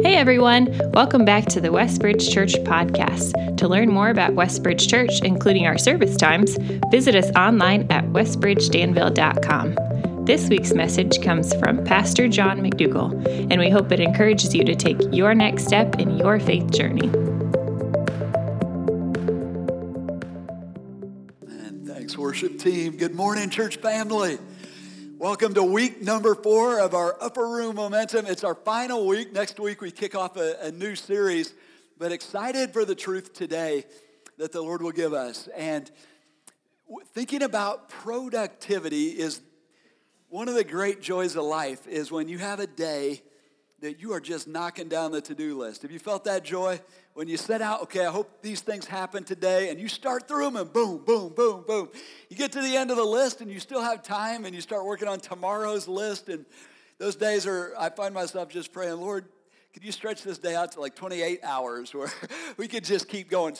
[0.00, 3.56] Hey everyone, welcome back to the Westbridge Church podcast.
[3.56, 6.56] To learn more about Westbridge Church, including our service times,
[6.92, 10.24] visit us online at westbridgedanville.com.
[10.24, 14.76] This week's message comes from Pastor John McDougall, and we hope it encourages you to
[14.76, 17.08] take your next step in your faith journey.
[21.48, 22.96] And thanks, worship team.
[22.96, 24.38] Good morning, church family.
[25.20, 28.24] Welcome to week number four of our Upper Room Momentum.
[28.26, 29.32] It's our final week.
[29.32, 31.54] Next week, we kick off a, a, new series,
[31.98, 33.84] but excited for the truth today
[34.36, 35.48] that the Lord will give us.
[35.56, 35.90] And
[37.14, 39.40] thinking about productivity is
[40.28, 43.22] one of the great joys of life, is when you have a day
[43.80, 45.82] that you are just knocking down the to do list.
[45.82, 46.80] Have you felt that joy?
[47.18, 50.44] when you set out, okay, I hope these things happen today, and you start through
[50.44, 51.88] them and boom, boom, boom, boom.
[52.28, 54.60] You get to the end of the list and you still have time and you
[54.60, 56.28] start working on tomorrow's list.
[56.28, 56.46] And
[56.98, 59.24] those days are, I find myself just praying, Lord,
[59.74, 62.08] could you stretch this day out to like 28 hours where
[62.56, 63.56] we could just keep going?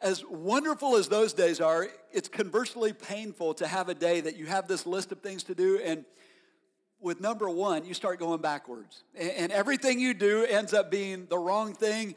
[0.00, 4.46] As wonderful as those days are, it's conversely painful to have a day that you
[4.46, 6.04] have this list of things to do and
[7.02, 9.02] with number one, you start going backwards.
[9.14, 12.14] And everything you do ends up being the wrong thing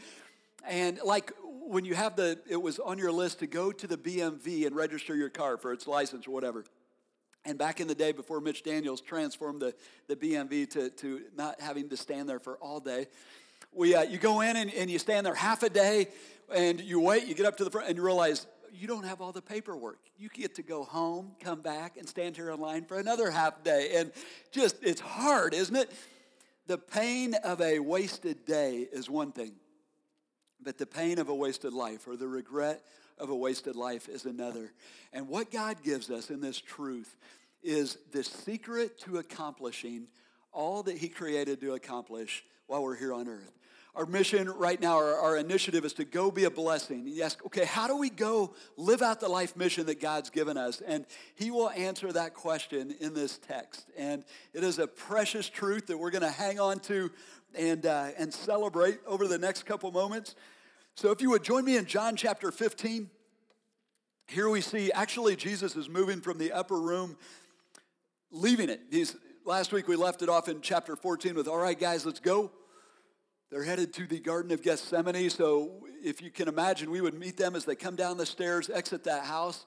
[0.67, 1.31] and like
[1.67, 4.75] when you have the, it was on your list to go to the BMV and
[4.75, 6.64] register your car for its license or whatever.
[7.44, 9.73] And back in the day before Mitch Daniels transformed the,
[10.08, 13.08] the BMV to, to not having to stand there for all day,
[13.72, 16.08] we, uh, you go in and, and you stand there half a day
[16.53, 19.21] and you wait, you get up to the front and you realize you don't have
[19.21, 19.99] all the paperwork.
[20.17, 23.63] You get to go home, come back, and stand here in line for another half
[23.63, 23.91] day.
[23.95, 24.11] And
[24.52, 25.91] just, it's hard, isn't it?
[26.67, 29.53] The pain of a wasted day is one thing.
[30.61, 32.81] But the pain of a wasted life or the regret
[33.17, 34.73] of a wasted life is another.
[35.13, 37.16] And what God gives us in this truth
[37.61, 40.08] is the secret to accomplishing
[40.52, 43.52] all that He created to accomplish while we're here on earth.
[43.95, 47.07] Our mission right now, our, our, initiative is to go be a blessing.
[47.07, 50.58] You ask, okay, how do we go live out the life mission that God's given
[50.58, 50.81] us?
[50.86, 51.05] And
[51.36, 53.89] He will answer that question in this text.
[53.97, 57.09] And it is a precious truth that we're going to hang on to
[57.58, 60.36] and, uh, and celebrate over the next couple moments.
[60.95, 63.09] So, if you would join me in John chapter 15,
[64.27, 67.15] here we see actually Jesus is moving from the upper room,
[68.30, 68.81] leaving it.
[68.91, 69.15] He's,
[69.45, 72.52] last week we left it off in chapter 14 with, all right, guys, let's go.
[73.52, 75.30] They're headed to the Garden of Gethsemane.
[75.30, 78.70] So, if you can imagine, we would meet them as they come down the stairs,
[78.70, 79.66] exit that house.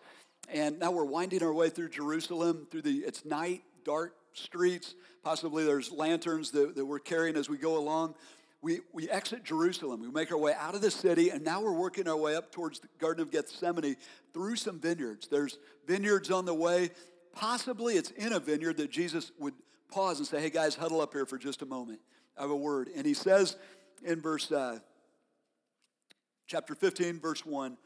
[0.48, 4.94] And now we're winding our way through Jerusalem, through the, it's night, dark streets.
[5.22, 8.14] Possibly there's lanterns that, that we're carrying as we go along
[8.60, 10.00] we, we exit Jerusalem.
[10.00, 12.50] We make our way out of the city, and now we're working our way up
[12.50, 13.96] towards the Garden of Gethsemane
[14.32, 15.28] through some vineyards.
[15.28, 16.90] There's vineyards on the way.
[17.32, 19.54] Possibly it's in a vineyard that Jesus would
[19.90, 22.00] pause and say, Hey, guys, huddle up here for just a moment.
[22.38, 22.88] Have a word.
[22.94, 23.56] And he says
[24.04, 24.78] in verse, uh,
[26.46, 27.76] chapter 15, verse 1,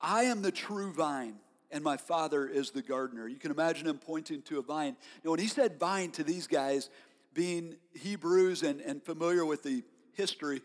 [0.00, 1.36] I am the true vine
[1.70, 3.28] and my father is the gardener.
[3.28, 4.96] You can imagine him pointing to a vine.
[5.24, 6.90] Now, when he said vine to these guys,
[7.32, 9.84] being Hebrews and, and familiar with the
[10.14, 10.62] history,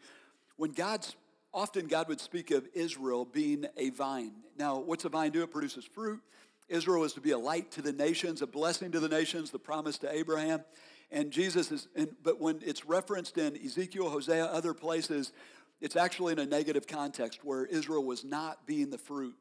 [0.57, 1.15] when God's
[1.53, 4.33] often God would speak of Israel being a vine.
[4.57, 5.41] Now, what's a vine do?
[5.41, 6.21] It produces fruit.
[6.67, 9.59] Israel is to be a light to the nations, a blessing to the nations, the
[9.59, 10.65] promise to Abraham.
[11.15, 15.31] And Jesus is, and, but when it's referenced in Ezekiel, Hosea, other places,
[15.79, 19.33] it's actually in a negative context where Israel was not being the fruit.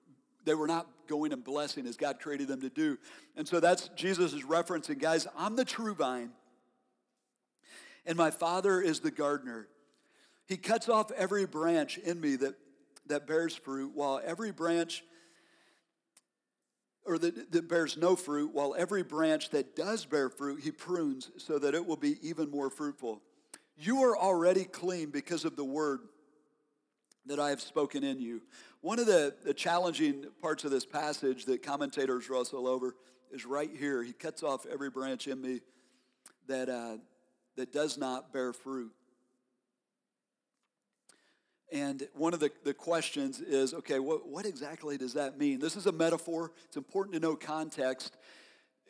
[0.44, 2.96] They were not going and blessing as God created them to do.
[3.36, 6.30] And so that's Jesus is referencing, guys, I'm the true vine,
[8.06, 9.66] and my father is the gardener.
[10.46, 12.54] He cuts off every branch in me that,
[13.06, 15.02] that bears fruit, while every branch,
[17.06, 21.30] or that, that bears no fruit, while every branch that does bear fruit, he prunes
[21.36, 23.20] so that it will be even more fruitful.
[23.76, 26.00] You are already clean because of the word
[27.26, 28.42] that I have spoken in you.
[28.80, 32.94] One of the, the challenging parts of this passage that commentators wrestle over
[33.32, 34.02] is right here.
[34.02, 35.60] He cuts off every branch in me
[36.46, 36.98] that, uh,
[37.56, 38.92] that does not bear fruit.
[41.72, 45.58] And one of the, the questions is okay, what, what exactly does that mean?
[45.58, 46.52] This is a metaphor.
[46.66, 48.16] It's important to know context.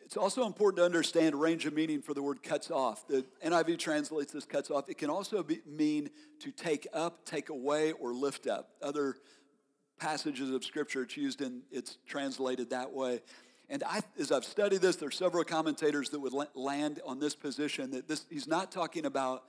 [0.03, 3.07] It's also important to understand range of meaning for the word cuts off.
[3.07, 4.87] The NIV translates this cuts off.
[4.87, 6.11] It can also be, mean
[6.41, 8.69] to take up, take away, or lift up.
[8.83, 9.15] Other
[9.97, 13.21] passages of scripture it's used in, it's translated that way.
[13.67, 17.89] And I, as I've studied this, there's several commentators that would land on this position
[17.91, 19.45] that this, he's not talking about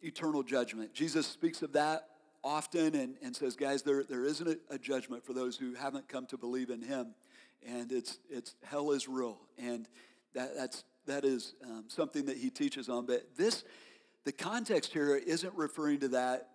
[0.00, 0.94] eternal judgment.
[0.94, 2.08] Jesus speaks of that
[2.44, 6.26] often and, and says, guys, there, there isn't a, judgment for those who haven't come
[6.26, 7.14] to believe in him.
[7.66, 9.38] And it's, it's hell is real.
[9.58, 9.88] And
[10.34, 13.06] that, that's, that is um, something that he teaches on.
[13.06, 13.64] But this,
[14.24, 16.50] the context here isn't referring to that,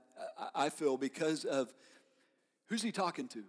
[0.53, 1.73] I feel, because of
[2.67, 3.43] who's he talking to?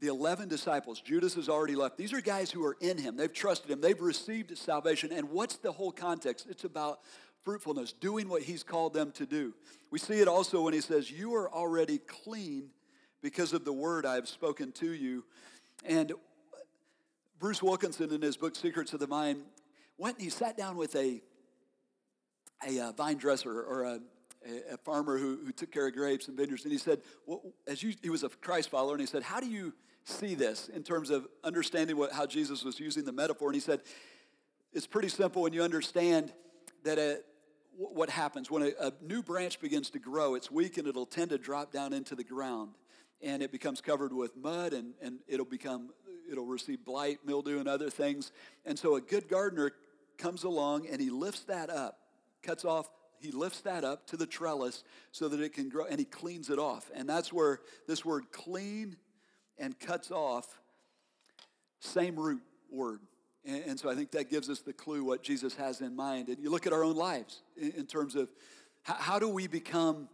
[0.00, 1.00] The 11 disciples.
[1.00, 1.96] Judas has already left.
[1.96, 3.16] These are guys who are in him.
[3.16, 3.80] They've trusted him.
[3.80, 5.12] They've received salvation.
[5.12, 6.46] And what's the whole context?
[6.50, 7.00] It's about
[7.42, 9.54] fruitfulness, doing what he's called them to do.
[9.90, 12.70] We see it also when he says, You are already clean
[13.22, 15.24] because of the word I have spoken to you.
[15.84, 16.12] And
[17.38, 19.42] Bruce Wilkinson, in his book Secrets of the Vine,
[19.98, 21.22] went and he sat down with a,
[22.66, 24.00] a, a uh, vine dresser or a,
[24.72, 26.64] a, farmer who, who took care of grapes and vineyards.
[26.64, 29.40] And he said, well, as you, he was a Christ follower, and he said, How
[29.40, 29.72] do you
[30.04, 33.48] see this in terms of understanding what, how Jesus was using the metaphor?
[33.48, 33.80] And he said,
[34.72, 36.32] It's pretty simple when you understand
[36.84, 37.20] that a,
[37.76, 38.50] what happens?
[38.50, 41.72] When a, a, new branch begins to grow, it's weak and it'll tend to drop
[41.72, 42.72] down into the ground.
[43.20, 45.90] And it becomes covered with mud and, and it'll become
[46.30, 48.32] it'll receive blight mildew and other things.
[48.64, 49.72] And so a good gardener
[50.18, 51.98] comes along and he lifts that up
[52.42, 52.88] cuts off
[53.20, 54.82] he lifts that up to the trellis
[55.12, 56.90] so that it can grow and he cleans it off.
[56.92, 58.96] And that's where this word clean
[59.58, 60.60] and cuts off
[61.78, 63.00] same root word
[63.44, 66.28] and, and so i think that gives us the clue what jesus has in mind
[66.28, 68.28] and you look at our own lives in, in terms of
[68.82, 70.08] how, how do we become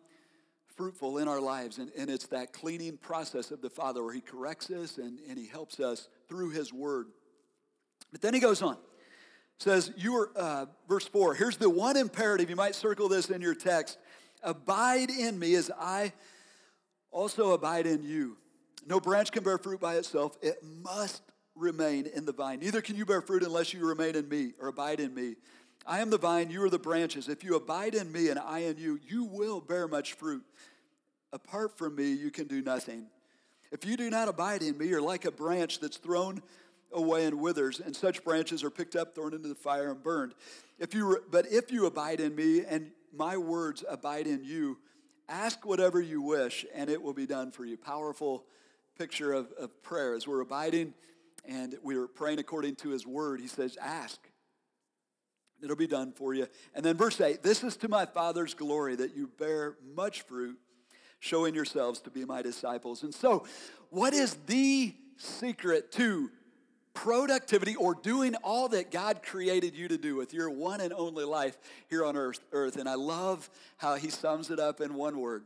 [0.78, 1.78] fruitful in our lives.
[1.78, 5.36] And, and it's that cleaning process of the Father where He corrects us and, and
[5.36, 7.08] He helps us through His Word.
[8.12, 8.78] But then He goes on.
[9.58, 12.48] Says, you are, uh, verse 4, here's the one imperative.
[12.48, 13.98] You might circle this in your text.
[14.44, 16.12] Abide in me as I
[17.10, 18.36] also abide in you.
[18.86, 21.22] No branch can bear fruit by itself, it must
[21.58, 22.60] remain in the vine.
[22.60, 25.36] Neither can you bear fruit unless you remain in me or abide in me.
[25.86, 27.28] I am the vine, you are the branches.
[27.28, 30.44] If you abide in me and I in you, you will bear much fruit.
[31.32, 33.06] Apart from me, you can do nothing.
[33.70, 36.42] If you do not abide in me, you're like a branch that's thrown
[36.92, 40.32] away and withers, and such branches are picked up, thrown into the fire, and burned.
[40.78, 44.78] If you, but if you abide in me and my words abide in you,
[45.28, 47.76] ask whatever you wish, and it will be done for you.
[47.76, 48.44] Powerful
[48.96, 50.14] picture of, of prayer.
[50.14, 50.94] As we're abiding
[51.44, 54.20] and we're praying according to his word, he says, Ask
[55.62, 56.46] It'll be done for you.
[56.74, 60.58] And then verse 8 this is to my Father's glory that you bear much fruit,
[61.18, 63.02] showing yourselves to be my disciples.
[63.02, 63.46] And so,
[63.90, 66.30] what is the secret to
[66.94, 71.24] productivity or doing all that God created you to do with your one and only
[71.24, 71.56] life
[71.88, 72.40] here on earth?
[72.52, 72.76] earth?
[72.76, 75.44] And I love how he sums it up in one word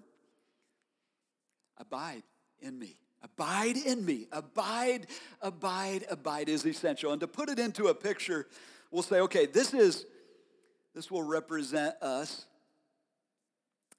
[1.79, 2.23] abide
[2.61, 2.97] in me.
[3.23, 4.27] Abide in me.
[4.33, 5.07] Abide,
[5.41, 7.13] abide, abide is essential.
[7.13, 8.47] And to put it into a picture,
[8.91, 10.05] we'll say, okay, this is,
[10.95, 12.47] this will represent us.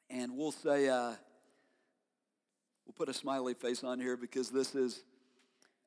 [0.09, 1.13] And we'll say, uh,
[2.85, 5.03] we'll put a smiley face on here because this is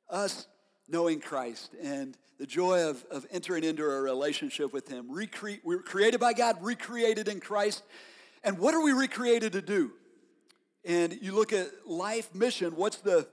[0.08, 0.46] us
[0.88, 5.08] knowing Christ and the joy of, of entering into a relationship with Him.
[5.10, 7.82] Recre- we were created by God, recreated in Christ.
[8.44, 9.92] And what are we recreated to do?
[10.86, 13.26] And you look at life mission, what's the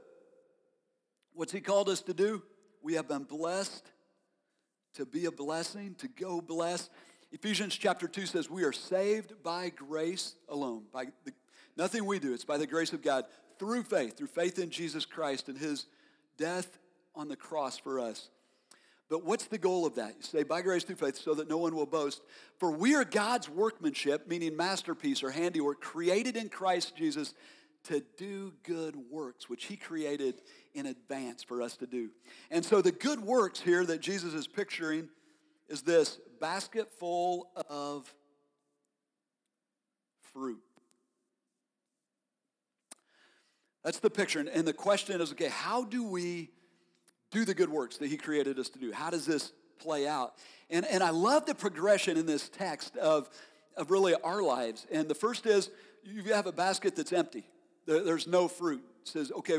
[1.34, 2.42] what's he called us to do?
[2.82, 3.86] We have been blessed
[4.96, 6.90] to be a blessing, to go bless.
[7.32, 11.34] Ephesians chapter 2 says, We are saved by grace alone, by the,
[11.78, 12.34] nothing we do.
[12.34, 13.26] It's by the grace of God
[13.60, 15.86] through faith, through faith in Jesus Christ and his
[16.38, 16.78] death
[17.16, 18.30] on the cross for us.
[19.10, 20.16] But what's the goal of that?
[20.18, 22.22] You say, by grace through faith, so that no one will boast.
[22.58, 27.34] For we are God's workmanship, meaning masterpiece or handiwork, created in Christ Jesus
[27.86, 30.42] to do good works, which he created
[30.74, 32.10] in advance for us to do.
[32.50, 35.10] And so the good works here that Jesus is picturing
[35.68, 38.12] is this basket full of
[40.34, 40.62] fruit.
[43.84, 44.40] That's the picture.
[44.40, 46.50] And the question is okay, how do we
[47.34, 48.92] do the good works that he created us to do?
[48.92, 50.36] How does this play out?
[50.70, 53.30] And, and I love the progression in this text of,
[53.76, 54.86] of really our lives.
[54.92, 55.70] And the first is
[56.04, 57.46] you have a basket that's empty,
[57.86, 58.84] there's no fruit.
[59.02, 59.58] It says, okay,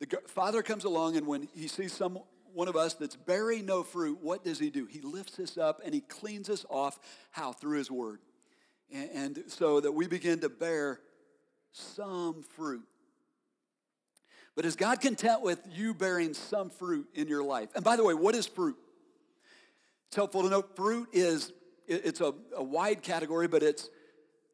[0.00, 2.18] the father comes along, and when he sees some
[2.54, 4.86] one of us that's bearing no fruit, what does he do?
[4.86, 6.98] He lifts us up and he cleans us off.
[7.30, 7.52] How?
[7.52, 8.20] Through his word.
[8.92, 11.00] And, and so that we begin to bear
[11.72, 12.84] some fruit.
[14.54, 17.70] But is God content with you bearing some fruit in your life?
[17.74, 18.76] And by the way, what is fruit?
[20.08, 21.52] It's helpful to know fruit is
[21.88, 23.88] it's a, a wide category, but it's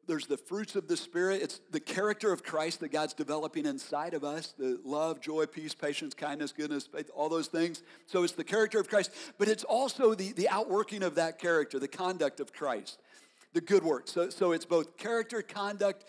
[0.09, 1.43] there's the fruits of the Spirit.
[1.43, 5.75] It's the character of Christ that God's developing inside of us the love, joy, peace,
[5.75, 7.83] patience, kindness, goodness, faith, all those things.
[8.07, 11.79] So it's the character of Christ, but it's also the, the outworking of that character,
[11.79, 12.99] the conduct of Christ,
[13.53, 14.09] the good work.
[14.09, 16.07] So, so it's both character, conduct,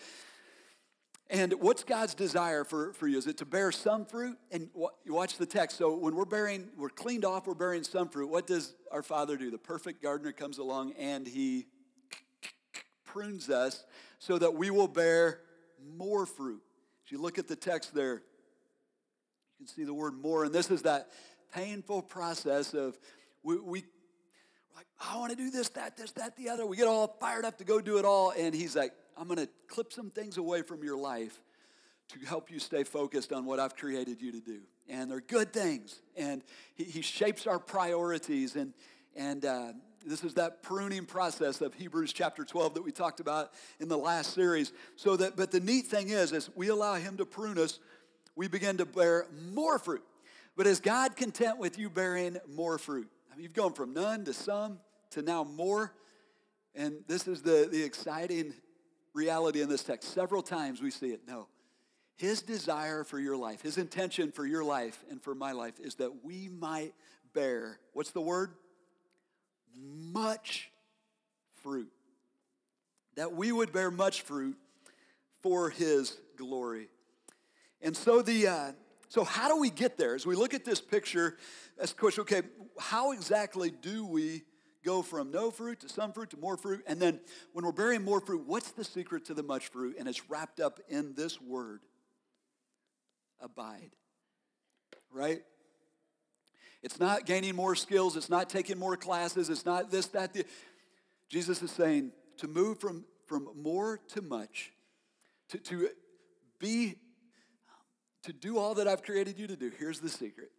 [1.30, 3.16] and what's God's desire for, for you?
[3.16, 4.36] Is it to bear some fruit?
[4.50, 4.68] And
[5.04, 5.78] you watch the text.
[5.78, 8.28] So when we're bearing, we're cleaned off, we're bearing some fruit.
[8.28, 9.50] What does our Father do?
[9.50, 11.66] The perfect gardener comes along and he
[13.04, 13.84] prunes us
[14.18, 15.40] so that we will bear
[15.96, 16.62] more fruit.
[17.04, 20.70] If you look at the text there, you can see the word more, and this
[20.70, 21.08] is that
[21.54, 22.98] painful process of
[23.42, 23.84] we, we
[24.76, 26.64] like, I want to do this, that, this, that, the other.
[26.64, 29.36] We get all fired up to go do it all, and he's like, I'm going
[29.38, 31.42] to clip some things away from your life
[32.08, 34.60] to help you stay focused on what I've created you to do.
[34.88, 36.00] And they're good things.
[36.16, 36.42] And
[36.74, 38.56] he, he shapes our priorities.
[38.56, 38.72] And,
[39.14, 39.72] and uh,
[40.06, 43.98] this is that pruning process of Hebrews chapter 12 that we talked about in the
[43.98, 44.72] last series.
[44.96, 47.78] So that, but the neat thing is, as we allow him to prune us,
[48.36, 50.02] we begin to bear more fruit.
[50.56, 53.10] But is God content with you bearing more fruit?
[53.30, 54.78] I mean, you've gone from none to some
[55.10, 55.92] to now more.
[56.74, 58.54] And this is the, the exciting
[59.14, 60.12] reality in this text.
[60.12, 61.22] Several times we see it.
[61.26, 61.48] No.
[62.16, 65.94] His desire for your life, his intention for your life and for my life is
[65.96, 66.92] that we might
[67.32, 68.52] bear, what's the word?
[69.74, 70.70] Much
[71.62, 71.90] fruit.
[73.16, 74.56] That we would bear much fruit
[75.40, 76.88] for his glory.
[77.80, 78.72] And so the uh,
[79.08, 80.14] so how do we get there?
[80.14, 81.36] As we look at this picture,
[81.76, 82.42] that's the question, okay,
[82.78, 84.44] how exactly do we
[84.84, 86.82] go from no fruit to some fruit to more fruit?
[86.86, 87.20] And then
[87.52, 89.96] when we're bearing more fruit, what's the secret to the much fruit?
[89.98, 91.80] And it's wrapped up in this word
[93.40, 93.90] abide.
[95.12, 95.42] Right?
[96.82, 100.44] It's not gaining more skills, it's not taking more classes, it's not this, that, the.
[101.28, 104.72] Jesus is saying to move from, from more to much,
[105.50, 105.88] to, to
[106.58, 106.96] be,
[108.24, 109.70] to do all that I've created you to do.
[109.78, 110.50] Here's the secret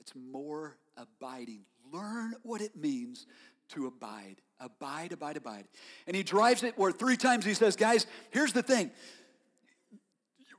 [0.00, 1.64] it's more abiding.
[1.94, 3.26] Learn what it means
[3.68, 4.36] to abide.
[4.58, 5.64] Abide, abide, abide.
[6.06, 8.90] And he drives it where three times he says, guys, here's the thing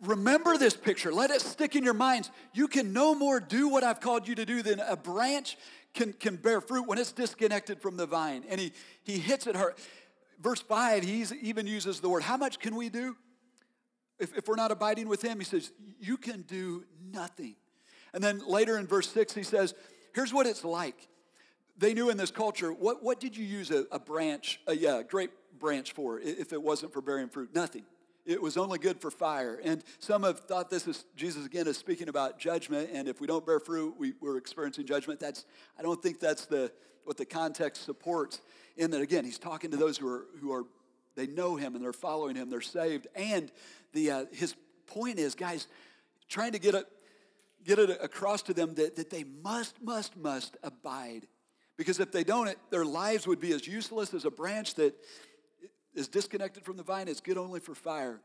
[0.02, 1.12] remember this picture.
[1.12, 2.30] Let it stick in your minds.
[2.54, 5.58] You can no more do what I've called you to do than a branch
[5.94, 8.44] can, can bear fruit when it's disconnected from the vine.
[8.50, 8.74] And he,
[9.04, 9.76] he hits it hard.
[10.42, 13.16] Verse 5, he even uses the word, how much can we do?
[14.20, 17.56] If, if we're not abiding with him, he says, you can do nothing.
[18.14, 19.74] And then later in verse 6, he says,
[20.14, 21.08] here's what it's like.
[21.78, 25.02] They knew in this culture, what, what did you use a, a branch, a yeah,
[25.04, 27.54] grape branch for if it wasn't for bearing fruit?
[27.54, 27.84] Nothing
[28.26, 29.60] it was only good for fire.
[29.64, 33.28] And some have thought this is, Jesus again is speaking about judgment, and if we
[33.28, 35.20] don't bear fruit, we, we're experiencing judgment.
[35.20, 35.46] That's,
[35.78, 36.72] I don't think that's the,
[37.04, 38.42] what the context supports.
[38.78, 40.64] In that, again, he's talking to those who are, who are
[41.16, 43.08] they know him and they're following him, they're saved.
[43.16, 43.52] And
[43.94, 44.56] the, uh, his
[44.88, 45.68] point is, guys,
[46.28, 46.86] trying to get it,
[47.64, 51.28] get it across to them that, that they must, must, must abide.
[51.78, 54.96] Because if they don't, it, their lives would be as useless as a branch that
[55.94, 58.20] is disconnected from the vine, it's good only for fire.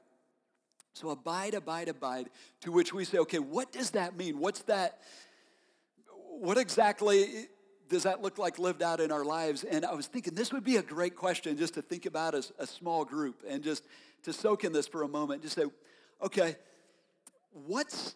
[0.92, 2.30] So abide, abide, abide,
[2.62, 4.38] to which we say, okay, what does that mean?
[4.38, 4.99] What's that?
[6.28, 7.47] What exactly
[7.88, 9.64] does that look like lived out in our lives?
[9.64, 12.52] And I was thinking this would be a great question just to think about as
[12.59, 13.85] a small group and just
[14.25, 15.42] to soak in this for a moment.
[15.42, 15.64] Just say,
[16.23, 16.57] okay,
[17.52, 18.14] what's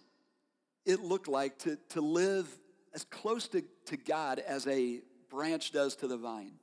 [0.85, 2.49] it look like to, to live
[2.95, 5.01] as close to, to God as a
[5.35, 6.55] branch does to the vine?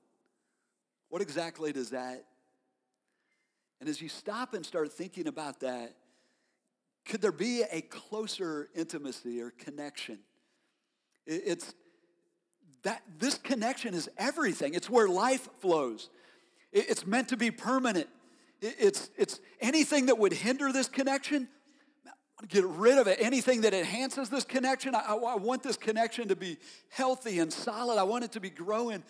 [1.10, 2.25] What exactly does that
[3.82, 5.96] and as you stop and start thinking about that,
[7.04, 10.20] could there be a closer intimacy or connection?
[11.25, 11.74] It's
[12.84, 14.75] that this connection is everything.
[14.75, 16.12] It's where life flows.
[16.72, 18.08] It's meant to be permanent.
[18.62, 21.48] It's, it's anything that would hinder this connection,
[22.48, 23.17] get rid of it.
[23.21, 26.57] Anything that enhances this connection, I, I, want this connection to be
[26.89, 28.00] healthy and solid.
[28.00, 29.03] I want it to be growing.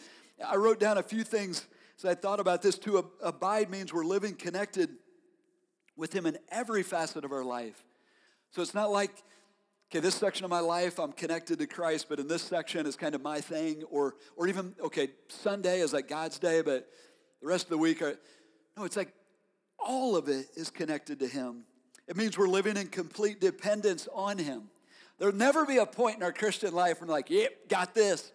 [0.45, 1.67] I wrote down a few things
[2.01, 4.89] so I thought about this to abide means we're living connected
[5.95, 7.79] with Him in every facet of our life.
[8.49, 9.11] So it's not like,
[9.91, 12.95] okay, this section of my life I'm connected to Christ, but in this section it's
[12.95, 16.89] kind of my thing, or or even okay, Sunday is like God's day, but
[17.39, 18.15] the rest of the week are
[18.75, 19.13] no, it's like
[19.77, 21.65] all of it is connected to Him.
[22.11, 24.63] It means we're living in complete dependence on Him.
[25.17, 28.33] There'll never be a point in our Christian life when we're like, yep, got this.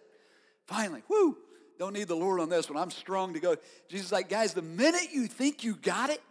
[0.65, 1.37] Finally, whoo,
[1.77, 2.81] don't need the Lord on this one.
[2.81, 3.55] I'm strong to go.
[3.87, 6.23] Jesus like, guys, the minute you think you got it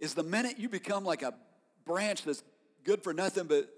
[0.00, 1.34] is the minute you become like a
[1.84, 2.42] branch that's
[2.82, 3.68] good for nothing but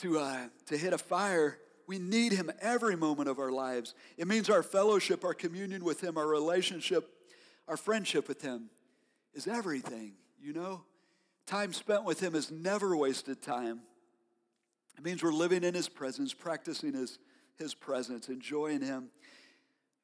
[0.00, 1.56] to, uh, to hit a fire.
[1.86, 3.94] We need him every moment of our lives.
[4.18, 7.08] It means our fellowship, our communion with him, our relationship,
[7.66, 8.68] our friendship with him
[9.32, 10.82] is everything, you know?
[11.46, 13.80] Time spent with him is never wasted time.
[14.98, 17.18] It means we're living in his presence, practicing his,
[17.56, 19.10] his presence, enjoying him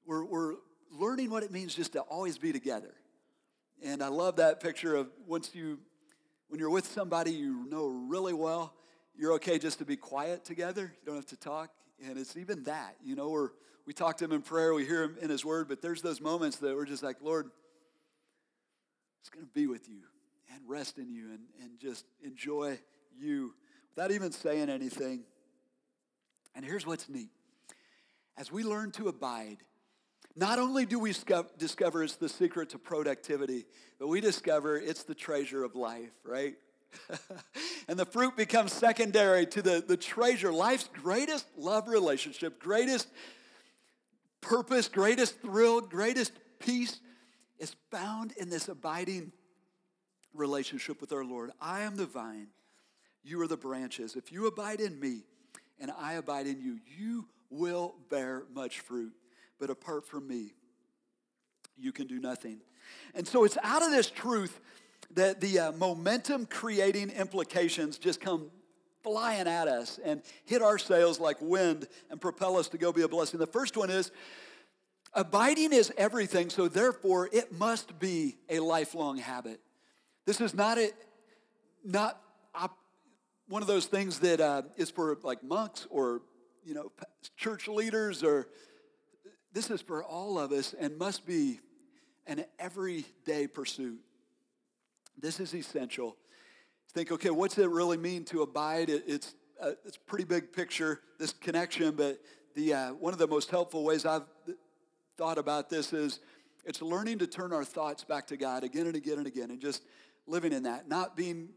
[0.05, 0.55] we're, we're
[0.91, 2.95] learning what it means just to always be together.
[3.83, 5.79] And I love that picture of once you,
[6.49, 8.75] when you're with somebody you know really well,
[9.17, 10.95] you're okay just to be quiet together.
[11.01, 11.71] You don't have to talk.
[12.05, 13.51] And it's even that, you know, we're,
[13.87, 16.21] we talk to him in prayer, we hear him in his word, but there's those
[16.21, 17.51] moments that we're just like, Lord,
[19.23, 20.03] is going to be with you
[20.53, 22.79] and rest in you and, and just enjoy
[23.19, 23.55] you
[23.95, 25.25] without even saying anything.
[26.55, 27.31] And here's what's neat
[28.37, 29.59] as we learn to abide,
[30.35, 31.13] not only do we
[31.59, 33.67] discover it's the secret to productivity,
[33.99, 36.55] but we discover it's the treasure of life, right?
[37.89, 43.09] and the fruit becomes secondary to the, the treasure, life's greatest love relationship, greatest
[44.41, 47.01] purpose, greatest thrill, greatest peace
[47.59, 49.33] is found in this abiding
[50.35, 51.51] relationship with our Lord.
[51.61, 52.49] I am the vine,
[53.23, 54.17] you are the branches.
[54.17, 55.23] If you abide in me
[55.81, 59.12] and I abide in you, you will bear much fruit.
[59.59, 60.55] But apart from me,
[61.79, 62.59] you can do nothing.
[63.15, 64.61] And so it's out of this truth
[65.15, 68.51] that the uh, momentum creating implications just come
[69.03, 73.03] flying at us and hit our sails like wind and propel us to go be
[73.03, 73.39] a blessing.
[73.39, 74.11] The first one is
[75.12, 79.61] abiding is everything, so therefore it must be a lifelong habit.
[80.25, 80.93] This is not a,
[81.85, 82.21] not
[82.55, 82.76] op,
[83.49, 86.23] one of those things that uh, is for like monks or
[86.64, 86.93] you know
[87.37, 88.47] church leaders or
[89.52, 91.61] this is for all of us and must be
[92.26, 93.99] an everyday pursuit.
[95.19, 96.17] This is essential.
[96.95, 98.91] Think, okay, what's it really mean to abide?
[98.91, 102.21] It, it's a, uh, it's a pretty big picture, this connection, but
[102.55, 104.25] the, uh, one of the most helpful ways I've
[105.17, 106.21] thought about this is
[106.64, 109.61] it's learning to turn our thoughts back to God again and again and again and
[109.61, 109.83] just
[110.26, 111.50] living in that, not being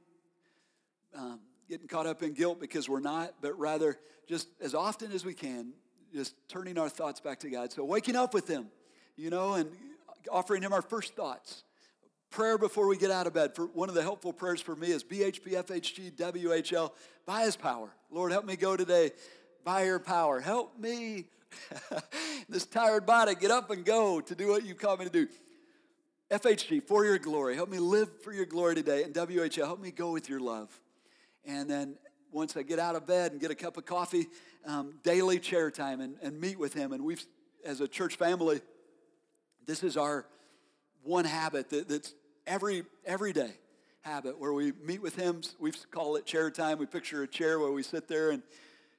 [1.16, 5.24] um, getting caught up in guilt because we're not, but rather just as often as
[5.26, 5.74] we can,
[6.14, 7.72] just turning our thoughts back to God.
[7.72, 8.68] So waking up with Him,
[9.16, 9.70] you know, and
[10.32, 11.64] offering Him our first thoughts
[12.36, 13.56] prayer before we get out of bed.
[13.56, 16.92] For one of the helpful prayers for me is BHP, FHG, WHL,
[17.26, 17.90] by his power.
[18.12, 19.12] Lord, help me go today
[19.64, 20.42] by your power.
[20.42, 21.28] Help me,
[22.50, 25.28] this tired body, get up and go to do what you call me to do.
[26.36, 27.56] FHG, for your glory.
[27.56, 29.04] Help me live for your glory today.
[29.04, 30.70] And WHL, help me go with your love.
[31.46, 31.96] And then
[32.34, 34.28] once I get out of bed and get a cup of coffee,
[34.66, 36.92] um, daily chair time and, and meet with him.
[36.92, 37.24] And we've,
[37.64, 38.60] as a church family,
[39.66, 40.26] this is our
[41.04, 42.14] one habit that, that's
[42.46, 43.54] every everyday
[44.02, 45.40] habit where we meet with him.
[45.58, 46.80] We call it chair time.
[46.80, 48.44] We picture a chair where we sit there and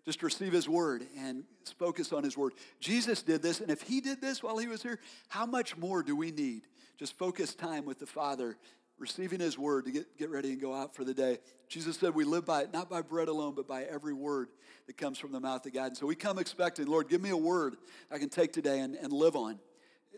[0.07, 1.45] just receive his word and
[1.79, 2.53] focus on his word.
[2.81, 6.03] Jesus did this, and if he did this while he was here, how much more
[6.03, 6.63] do we need?
[6.99, 8.57] Just focus time with the Father,
[8.99, 11.39] receiving his word to get, get ready and go out for the day.
[11.69, 14.49] Jesus said we live by it, not by bread alone, but by every word
[14.87, 15.89] that comes from the mouth of God.
[15.89, 17.77] And so we come expecting, Lord, give me a word
[18.11, 19.59] I can take today and, and live on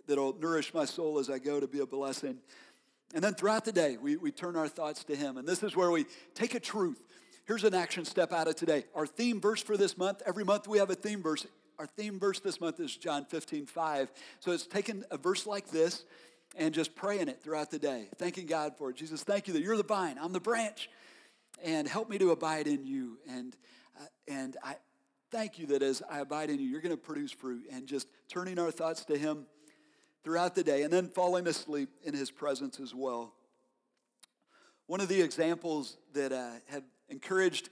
[0.07, 2.39] that'll nourish my soul as I go to be a blessing.
[3.15, 5.37] And then throughout the day, we, we turn our thoughts to Him.
[5.37, 7.03] And this is where we take a truth.
[7.47, 8.85] Here's an action step out of today.
[8.95, 11.47] Our theme verse for this month, every month we have a theme verse.
[11.79, 14.13] Our theme verse this month is John 15, 5.
[14.41, 16.05] So it's taken a verse like this
[16.57, 18.97] and just praying it throughout the day, thanking God for it.
[18.97, 20.91] Jesus, thank you that you're the vine, I'm the branch,
[21.63, 23.19] and help me to abide in you.
[23.29, 23.57] And,
[24.01, 24.77] uh, and I
[25.31, 27.65] thank you that as I abide in you, you're going to produce fruit.
[27.71, 29.47] And just turning our thoughts to Him
[30.29, 33.33] throughout the day and then falling asleep in his presence as well.
[34.87, 37.71] One of the examples that uh, have encouraged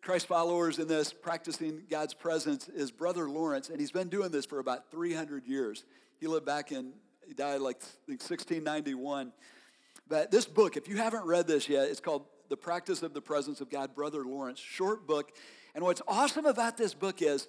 [0.00, 4.46] Christ followers in this, practicing God's presence, is Brother Lawrence, and he's been doing this
[4.46, 5.84] for about 300 years.
[6.18, 6.92] He lived back in,
[7.28, 9.32] he died like 1691.
[10.08, 13.20] But this book, if you haven't read this yet, it's called The Practice of the
[13.20, 15.32] Presence of God, Brother Lawrence, short book.
[15.74, 17.46] And what's awesome about this book is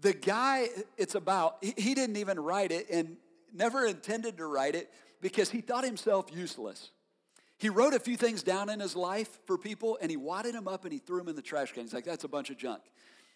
[0.00, 3.18] the guy it's about, he didn't even write it and
[3.52, 6.90] never intended to write it because he thought himself useless.
[7.58, 10.68] He wrote a few things down in his life for people and he wadded them
[10.68, 11.82] up and he threw them in the trash can.
[11.82, 12.82] He's like, that's a bunch of junk.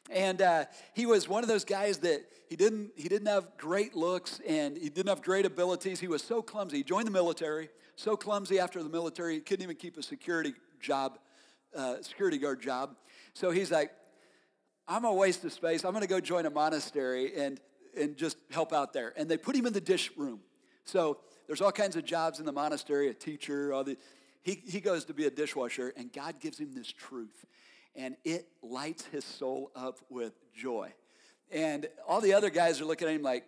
[0.09, 3.95] And uh, he was one of those guys that he didn't, he didn't have great
[3.95, 6.01] looks and he didn't have great abilities.
[6.01, 6.79] He was so clumsy.
[6.79, 10.55] He joined the military, so clumsy after the military, he couldn't even keep a security
[10.81, 11.19] job,
[11.77, 12.97] uh, security guard job.
[13.35, 13.91] So he's like,
[14.87, 15.85] I'm a waste of space.
[15.85, 17.61] I'm going to go join a monastery and,
[17.99, 19.13] and just help out there.
[19.17, 20.41] And they put him in the dish room.
[20.85, 23.99] So there's all kinds of jobs in the monastery, a teacher, all the,
[24.43, 27.45] he, he goes to be a dishwasher, and God gives him this truth.
[27.95, 30.93] And it lights his soul up with joy.
[31.51, 33.45] And all the other guys are looking at him like,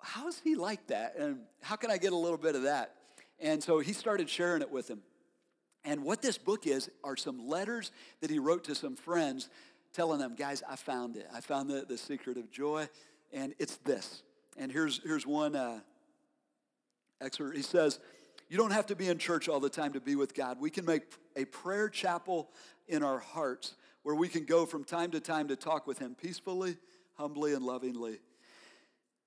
[0.00, 1.16] how is he like that?
[1.16, 2.94] And how can I get a little bit of that?
[3.38, 5.02] And so he started sharing it with him.
[5.84, 9.48] And what this book is are some letters that he wrote to some friends
[9.92, 11.26] telling them, guys, I found it.
[11.32, 12.88] I found the, the secret of joy,
[13.32, 14.22] and it's this.
[14.56, 15.80] And here's, here's one uh,
[17.20, 17.56] excerpt.
[17.56, 17.98] He says,
[18.52, 20.60] You don't have to be in church all the time to be with God.
[20.60, 21.04] We can make
[21.36, 22.50] a prayer chapel
[22.86, 26.14] in our hearts where we can go from time to time to talk with Him
[26.14, 26.76] peacefully,
[27.14, 28.18] humbly, and lovingly.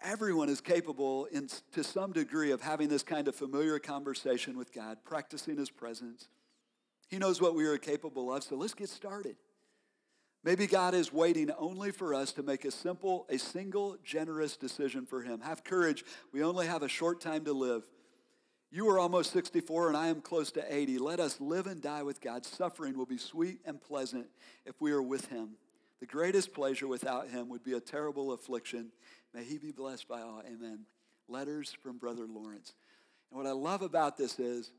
[0.04, 4.72] Everyone is capable in, to some degree of having this kind of familiar conversation with
[4.72, 6.28] God, practicing His presence.
[7.10, 9.38] He knows what we are capable of, so let's get started.
[10.44, 15.08] Maybe God is waiting only for us to make a simple, a single generous decision
[15.08, 15.42] for Him.
[15.42, 16.06] Have courage.
[16.32, 17.88] We only have a short time to live.
[18.76, 20.98] You are almost 64 and I am close to 80.
[20.98, 22.46] Let us live and die with God.
[22.46, 24.28] Suffering will be sweet and pleasant
[24.66, 25.52] if we are with Him.
[26.02, 28.92] The greatest pleasure without Him would be a terrible affliction.
[29.34, 30.42] May He be blessed by all.
[30.46, 30.80] Amen.
[31.30, 32.74] Letters from Brother Lawrence.
[33.32, 34.74] And what I love about this is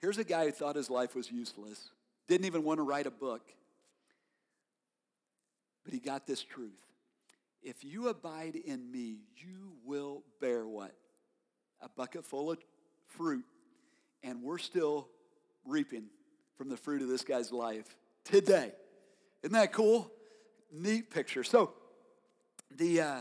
[0.00, 1.90] here's a guy who thought his life was useless,
[2.26, 3.42] didn't even want to write a book,
[5.84, 6.80] but he got this truth.
[7.62, 10.94] If you abide in me, you will bear what?
[11.80, 12.58] A bucket full of
[13.06, 13.44] fruit,
[14.22, 15.08] and we're still
[15.64, 16.04] reaping
[16.56, 18.72] from the fruit of this guy's life today.
[19.42, 20.10] Isn't that cool?
[20.72, 21.44] Neat picture.
[21.44, 21.72] So,
[22.76, 23.20] the uh,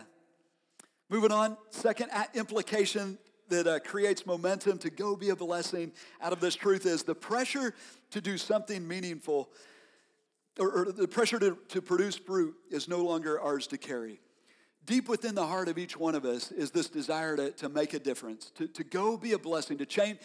[1.10, 3.18] moving on, second implication
[3.50, 7.16] that uh, creates momentum to go be a blessing out of this truth is the
[7.16, 7.74] pressure
[8.12, 9.50] to do something meaningful,
[10.60, 14.20] or, or the pressure to, to produce fruit is no longer ours to carry
[14.88, 17.94] deep within the heart of each one of us is this desire to, to make
[17.94, 20.18] a difference, to, to go be a blessing, to change.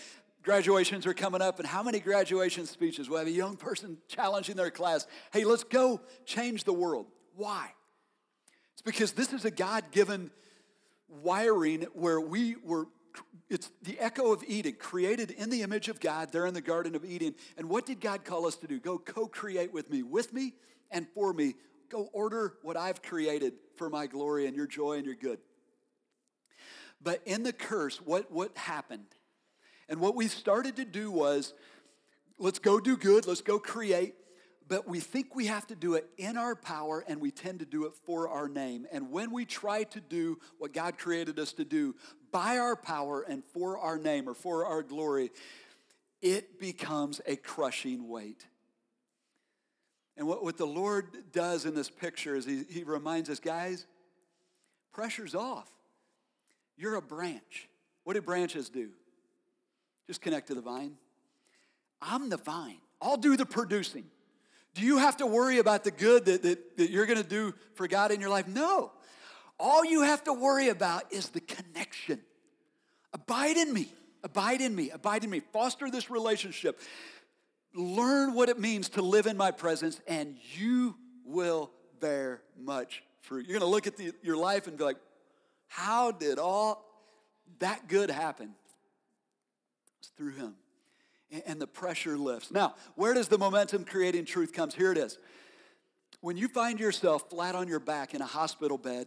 [0.43, 3.11] Graduations are coming up, and how many graduation speeches?
[3.11, 7.07] We'll have a young person challenging their class hey, let's go change the world.
[7.35, 7.71] Why?
[8.73, 10.31] It's because this is a God given
[11.09, 12.87] wiring where we were,
[13.51, 16.95] it's the echo of Eden, created in the image of God there in the Garden
[16.95, 17.35] of Eden.
[17.57, 18.81] And what did God call us to do?
[18.81, 20.55] Go co create with me, with me,
[20.91, 21.55] and for me
[21.93, 25.39] Go order what I've created for my glory and your joy and your good.
[27.03, 29.05] But in the curse, what, what happened?
[29.91, 31.53] And what we started to do was
[32.39, 34.15] let's go do good, let's go create,
[34.67, 37.67] but we think we have to do it in our power and we tend to
[37.67, 38.87] do it for our name.
[38.91, 41.95] And when we try to do what God created us to do
[42.31, 45.31] by our power and for our name or for our glory,
[46.23, 48.47] it becomes a crushing weight.
[50.17, 53.87] And what, what the Lord does in this picture is he, he reminds us, guys,
[54.93, 55.71] pressure's off.
[56.77, 57.69] You're a branch.
[58.05, 58.91] What do branches do?
[60.07, 60.97] Just connect to the vine.
[62.01, 62.79] I'm the vine.
[63.01, 64.05] I'll do the producing.
[64.75, 67.55] Do you have to worry about the good that, that, that you're going to do
[67.75, 68.49] for God in your life?
[68.49, 68.93] No.
[69.59, 72.21] All you have to worry about is the connection.
[73.13, 73.93] Abide in me.
[74.25, 74.91] Abide in me.
[74.91, 75.41] Abide in me.
[75.41, 76.81] Foster this relationship
[77.75, 83.47] learn what it means to live in my presence, and you will bear much fruit.
[83.47, 84.99] You're going to look at the, your life and be like,
[85.69, 86.85] how did all
[87.61, 88.51] that good happen?
[90.01, 90.55] It's through him.
[91.31, 92.51] And, and the pressure lifts.
[92.51, 94.75] Now, where does the momentum creating truth comes?
[94.75, 95.19] Here it is.
[96.21, 99.07] When you find yourself flat on your back in a hospital bed,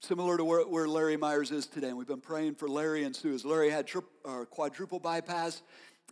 [0.00, 3.14] similar to where, where Larry Myers is today, and we've been praying for Larry and
[3.14, 3.34] Sue.
[3.34, 4.02] As Larry had tri-
[4.50, 5.62] quadruple bypass,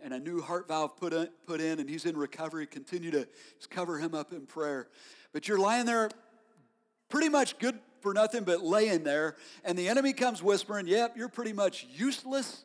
[0.02, 2.66] and a new heart valve put in, put in, and he's in recovery.
[2.66, 3.28] Continue to
[3.70, 4.88] cover him up in prayer.
[5.32, 6.10] But you're lying there
[7.08, 11.28] pretty much good for nothing but laying there, and the enemy comes whispering, Yep, you're
[11.28, 12.64] pretty much useless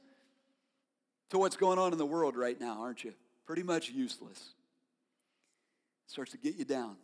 [1.30, 3.14] to what's going on in the world right now, aren't you?
[3.46, 4.54] Pretty much useless.
[6.08, 6.96] Starts to get you down.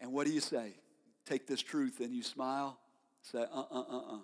[0.00, 0.74] And what do you say?
[1.26, 2.78] Take this truth and you smile,
[3.22, 4.18] say, uh uh uh uh.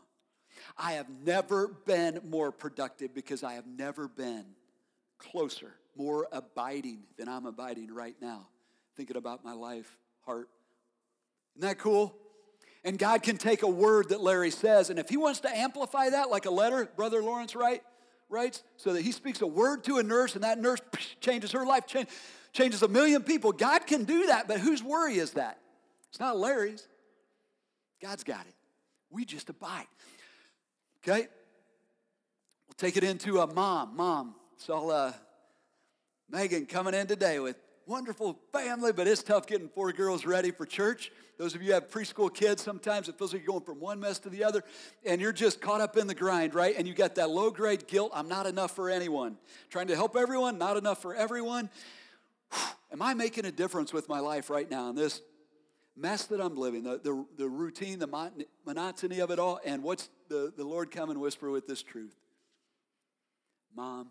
[0.77, 4.45] I have never been more productive because I have never been
[5.21, 8.49] closer, more abiding than I'm abiding right now,
[8.97, 10.49] thinking about my life, heart.
[11.57, 12.17] Isn't that cool?
[12.83, 16.11] And God can take a word that Larry says, and if he wants to amplify
[16.11, 17.83] that like a letter, Brother Lawrence write,
[18.31, 20.81] writes, so that he speaks a word to a nurse and that nurse
[21.21, 22.09] changes her life, change,
[22.53, 23.53] changes a million people.
[23.53, 25.59] God can do that, but whose worry is that?
[26.09, 26.89] It's not Larry's.
[28.01, 28.55] God's got it.
[29.11, 29.87] We just abide.
[31.03, 31.29] Okay?
[32.67, 33.97] We'll take it into a mom.
[33.97, 35.13] Mom, Saw uh,
[36.29, 40.67] Megan coming in today with wonderful family, but it's tough getting four girls ready for
[40.67, 41.11] church.
[41.39, 44.19] Those of you have preschool kids, sometimes it feels like you're going from one mess
[44.19, 44.63] to the other,
[45.07, 46.75] and you're just caught up in the grind, right?
[46.77, 49.39] And you got that low grade guilt I'm not enough for anyone.
[49.71, 51.71] Trying to help everyone, not enough for everyone.
[52.93, 55.23] Am I making a difference with my life right now in this
[55.97, 59.59] mess that I'm living, the, the, the routine, the monotony of it all?
[59.65, 62.15] And what's the, the Lord come and whisper with this truth?
[63.75, 64.11] Mom,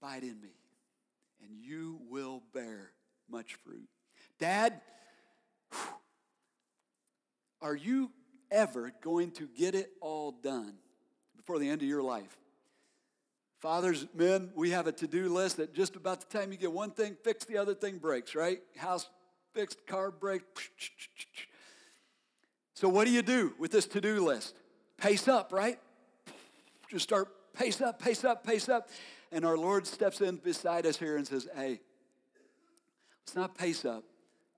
[0.00, 0.54] Abide in me,
[1.42, 2.92] and you will bear
[3.30, 3.88] much fruit.
[4.38, 4.80] Dad,
[7.62, 8.10] are you
[8.50, 10.74] ever going to get it all done
[11.36, 12.36] before the end of your life?
[13.60, 16.70] Fathers, men, we have a to do list that just about the time you get
[16.70, 18.60] one thing fixed, the other thing breaks, right?
[18.76, 19.08] House
[19.54, 20.42] fixed, car break.
[22.74, 24.54] So, what do you do with this to do list?
[24.98, 25.78] Pace up, right?
[26.90, 28.90] Just start pace up, pace up, pace up.
[29.36, 31.78] And our Lord steps in beside us here and says, Hey,
[33.20, 34.02] let's not pace up,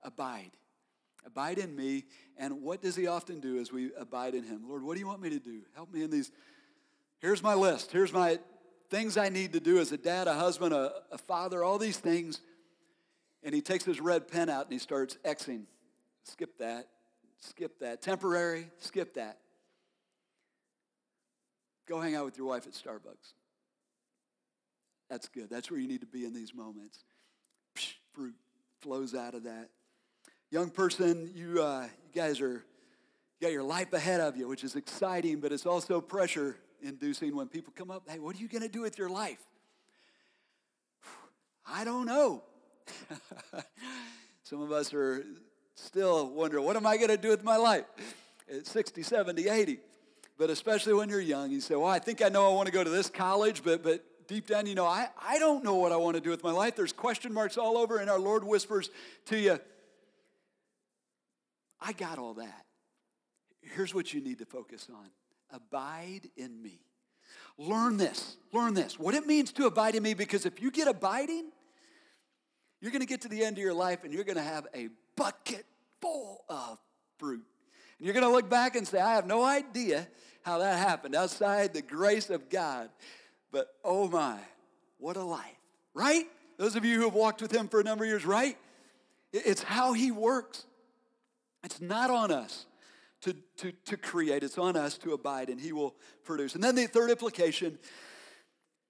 [0.03, 0.51] abide.
[1.25, 2.05] Abide in me.
[2.37, 4.69] And what does he often do as we abide in him?
[4.69, 5.63] Lord, what do you want me to do?
[5.75, 6.31] Help me in these.
[7.19, 7.91] Here's my list.
[7.91, 8.39] Here's my
[8.89, 11.97] things I need to do as a dad, a husband, a, a father, all these
[11.97, 12.39] things.
[13.43, 15.63] And he takes his red pen out and he starts Xing.
[16.23, 16.87] Skip that,
[17.37, 18.01] skip that.
[18.01, 19.39] Temporary, skip that.
[21.85, 23.33] Go hang out with your wife at Starbucks.
[25.09, 25.49] That's good.
[25.49, 27.03] That's where you need to be in these moments.
[27.75, 28.35] Psh, fruit
[28.81, 29.69] flows out of that.
[30.51, 34.63] Young person, you, uh, you guys are, you got your life ahead of you, which
[34.63, 38.47] is exciting, but it's also pressure inducing when people come up, hey, what are you
[38.47, 39.39] going to do with your life?
[41.67, 42.43] I don't know.
[44.43, 45.23] Some of us are
[45.75, 47.85] still wondering, what am I going to do with my life
[48.51, 49.79] at 60, 70, 80?
[50.37, 52.71] But especially when you're young, you say, well, I think I know I want to
[52.71, 55.91] go to this college, but, but deep down, you know, I, I don't know what
[55.91, 56.75] I want to do with my life.
[56.75, 58.91] There's question marks all over, and our Lord whispers
[59.25, 59.59] to you,
[61.81, 62.65] I got all that.
[63.61, 65.09] Here's what you need to focus on
[65.51, 66.79] abide in me.
[67.57, 68.37] Learn this.
[68.53, 68.99] Learn this.
[68.99, 71.49] What it means to abide in me, because if you get abiding,
[72.79, 74.67] you're going to get to the end of your life and you're going to have
[74.75, 75.65] a bucket
[76.01, 76.77] full of
[77.17, 77.43] fruit.
[77.97, 80.07] And you're going to look back and say, I have no idea
[80.43, 82.89] how that happened outside the grace of God.
[83.51, 84.37] But oh my,
[84.97, 85.45] what a life,
[85.93, 86.25] right?
[86.57, 88.57] Those of you who have walked with Him for a number of years, right?
[89.31, 90.65] It's how He works.
[91.63, 92.65] It's not on us
[93.21, 96.55] to, to, to create, it's on us to abide, and He will produce.
[96.55, 97.77] And then the third implication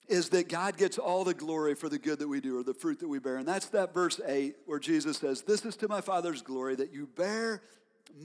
[0.07, 2.73] is that God gets all the glory for the good that we do or the
[2.73, 3.37] fruit that we bear.
[3.37, 6.91] And that's that verse 8 where Jesus says, This is to my Father's glory that
[6.91, 7.61] you bear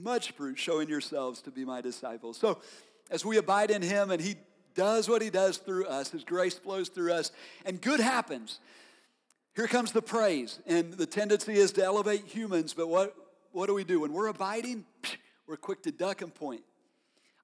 [0.01, 2.37] much fruit, showing yourselves to be my disciples.
[2.37, 2.59] So
[3.11, 4.35] as we abide in Him and He
[4.75, 7.31] does what He does through us, His grace flows through us,
[7.65, 8.59] and good happens.
[9.55, 13.15] Here comes the praise, and the tendency is to elevate humans, but what,
[13.51, 14.01] what do we do?
[14.01, 14.85] When we're abiding,
[15.47, 16.61] we're quick to duck and point.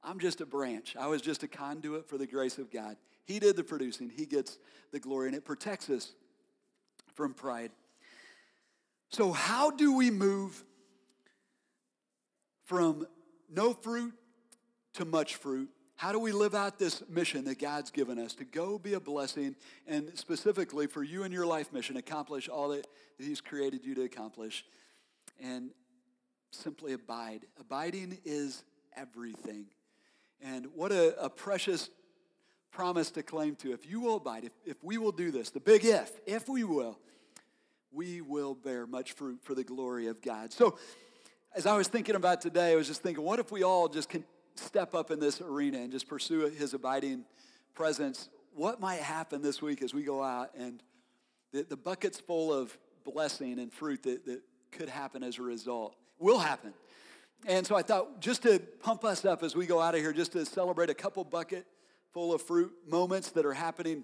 [0.03, 0.95] I'm just a branch.
[0.99, 2.97] I was just a conduit for the grace of God.
[3.25, 4.57] He did the producing, He gets
[4.91, 6.11] the glory, and it protects us
[7.13, 7.71] from pride.
[9.09, 10.63] So, how do we move
[12.63, 13.05] from
[13.49, 14.13] no fruit
[14.93, 15.69] to much fruit?
[15.95, 18.99] How do we live out this mission that God's given us to go be a
[18.99, 19.55] blessing
[19.87, 22.87] and specifically for you and your life mission, accomplish all that
[23.19, 24.65] He's created you to accomplish
[25.39, 25.69] and
[26.51, 27.41] simply abide?
[27.59, 28.63] Abiding is
[28.95, 29.67] everything.
[30.41, 31.89] And what a, a precious
[32.71, 33.73] promise to claim to.
[33.73, 36.63] If you will abide, if, if we will do this, the big if, if we
[36.63, 36.97] will,
[37.91, 40.51] we will bear much fruit for the glory of God.
[40.53, 40.77] So,
[41.53, 44.07] as I was thinking about today, I was just thinking, what if we all just
[44.07, 44.23] can
[44.61, 47.25] step up in this arena and just pursue his abiding
[47.73, 48.29] presence?
[48.53, 50.81] What might happen this week as we go out and
[51.51, 55.95] the, the bucket's full of blessing and fruit that, that could happen as a result
[56.19, 56.73] will happen.
[57.45, 60.13] And so I thought just to pump us up as we go out of here,
[60.13, 61.65] just to celebrate a couple bucket
[62.13, 64.03] full of fruit moments that are happening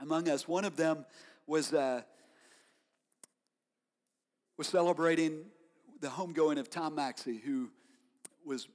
[0.00, 0.48] among us.
[0.48, 1.06] One of them
[1.46, 2.02] was, uh,
[4.56, 5.44] was celebrating
[6.00, 7.70] the homegoing of Tom Maxey, who
[8.44, 8.68] was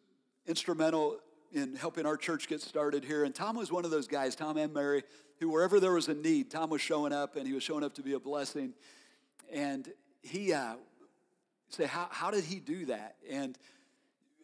[0.49, 1.19] instrumental
[1.53, 3.23] in helping our church get started here.
[3.23, 5.03] And Tom was one of those guys, Tom and Mary,
[5.39, 7.93] who wherever there was a need, Tom was showing up and he was showing up
[7.95, 8.73] to be a blessing.
[9.51, 9.87] And
[10.21, 10.75] he uh,
[11.69, 13.15] say, how, how did he do that?
[13.29, 13.57] And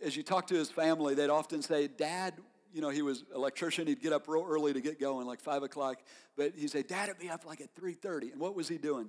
[0.03, 2.35] as you talk to his family, they'd often say, Dad
[2.75, 3.87] you know, he was electrician.
[3.87, 6.01] He'd get up real early to get going, like 5 o'clock.
[6.35, 8.33] But he'd say, Dad, it'd be up like at 3.30.
[8.33, 9.07] And what was he doing?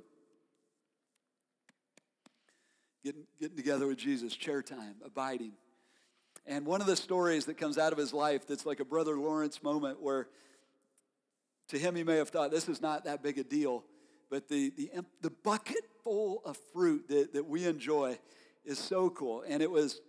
[3.04, 5.52] Getting, getting together with Jesus, chair time, abiding.
[6.46, 9.18] And one of the stories that comes out of his life that's like a Brother
[9.18, 10.28] Lawrence moment where
[11.68, 13.84] to him he may have thought this is not that big a deal,
[14.30, 14.90] but the, the,
[15.22, 18.16] the bucket full of fruit that, that we enjoy
[18.64, 19.42] is so cool.
[19.48, 20.00] And it was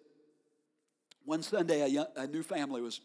[1.26, 3.02] one Sunday, a, young, a new family was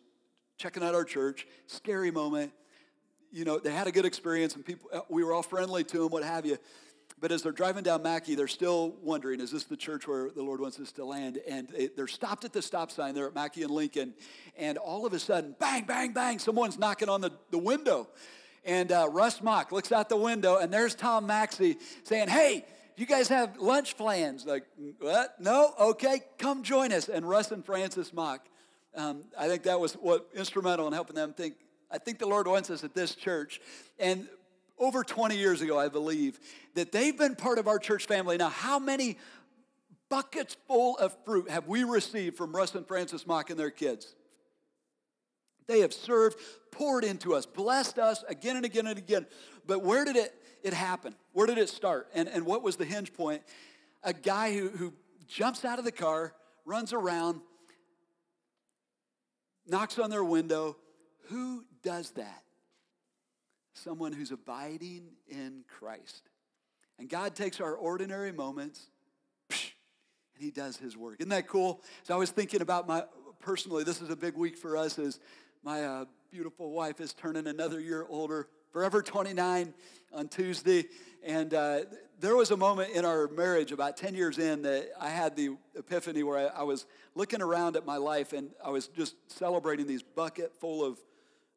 [0.59, 1.47] checking out our church.
[1.67, 2.53] Scary moment.
[3.31, 5.99] You know, they had a good experience and people, uh, we were all friendly to
[6.01, 6.59] them, what have you.
[7.23, 10.43] But as they're driving down Mackey, they're still wondering, is this the church where the
[10.43, 11.39] Lord wants us to land?
[11.49, 14.13] And they're stopped at the stop sign there at Mackey and Lincoln.
[14.59, 18.09] And all of a sudden, bang, bang, bang, someone's knocking on the, the window.
[18.65, 22.65] And uh, Russ Mock looks out the window, and there's Tom Maxey saying, Hey,
[22.97, 24.45] you guys have lunch plans?
[24.45, 24.65] Like,
[24.99, 25.41] what?
[25.41, 25.73] No?
[25.81, 27.09] Okay, come join us.
[27.09, 28.47] And Russ and Francis Mock
[28.95, 31.55] um, I think that was what instrumental in helping them think.
[31.91, 33.61] I think the Lord wants us at this church.
[33.99, 34.29] And
[34.79, 36.41] over 20 years ago, I believe
[36.75, 38.37] that they've been part of our church family.
[38.37, 39.19] Now, how many
[40.13, 44.15] buckets full of fruit have we received from Russ and Francis Mock and their kids.
[45.67, 46.39] They have served,
[46.71, 49.25] poured into us, blessed us again and again and again.
[49.67, 51.15] But where did it, it happen?
[51.33, 52.09] Where did it start?
[52.13, 53.41] And, and what was the hinge point?
[54.03, 54.93] A guy who, who
[55.29, 56.35] jumps out of the car,
[56.67, 57.41] runs around,
[59.67, 60.77] knocks on their window.
[61.31, 62.43] Who does that?
[63.75, 66.29] Someone who's abiding in Christ.
[66.99, 68.89] And God takes our ordinary moments
[69.51, 71.17] and he does his work.
[71.21, 71.83] Isn't that cool?
[72.03, 73.05] So I was thinking about my
[73.41, 75.19] personally, this is a big week for us as
[75.63, 79.75] my uh, beautiful wife is turning another year older, forever 29
[80.13, 80.87] on Tuesday.
[81.25, 81.81] And uh,
[82.19, 85.57] there was a moment in our marriage about 10 years in that I had the
[85.77, 89.87] epiphany where I, I was looking around at my life and I was just celebrating
[89.87, 90.99] these bucket full of,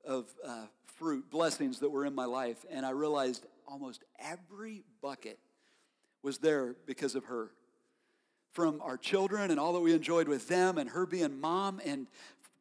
[0.06, 2.66] of uh, fruit, blessings that were in my life.
[2.70, 5.40] And I realized almost every bucket
[6.22, 7.52] was there because of her.
[8.52, 12.08] From our children and all that we enjoyed with them, and her being mom, and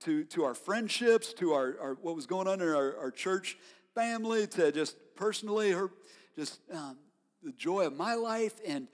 [0.00, 3.56] to, to our friendships, to our, our what was going on in our, our church
[3.94, 5.90] family, to just personally, her
[6.36, 6.98] just um,
[7.44, 8.54] the joy of my life.
[8.66, 8.88] And,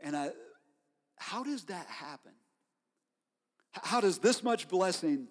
[0.00, 0.30] and I,
[1.16, 2.32] how does that happen?
[3.72, 5.28] How does this much blessing